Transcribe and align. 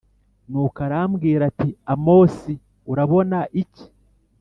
nuko 0.49 0.77
arambwira 0.87 1.43
ati 1.51 1.69
«amosi, 1.93 2.53
urabona 2.91 3.39
iki?» 3.61 3.85